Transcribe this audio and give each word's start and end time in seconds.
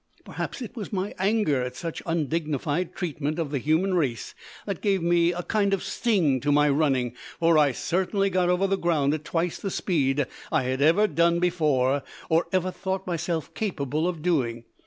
Perhaps 0.25 0.63
it 0.63 0.75
was 0.75 0.91
my 0.91 1.13
anger 1.19 1.61
at 1.61 1.75
such 1.75 2.01
undignified 2.07 2.95
treatment 2.95 3.37
of 3.37 3.51
the 3.51 3.59
human 3.59 3.93
race 3.93 4.33
that 4.65 4.81
gave 4.81 5.03
a 5.05 5.43
kind 5.43 5.75
of 5.75 5.83
sting 5.83 6.39
to 6.39 6.51
my 6.51 6.67
running, 6.69 7.13
for 7.39 7.55
I 7.59 7.71
certainly 7.71 8.31
got 8.31 8.49
over 8.49 8.65
the 8.65 8.77
ground 8.79 9.13
at 9.13 9.23
twice 9.23 9.59
the 9.59 9.69
speed 9.69 10.25
I 10.51 10.63
had 10.63 10.81
ever 10.81 11.05
done 11.05 11.39
before, 11.39 12.01
or 12.29 12.47
ever 12.51 12.71
thought 12.71 13.05
myself 13.05 13.53
capable 13.53 14.07
of 14.07 14.23
doing. 14.23 14.63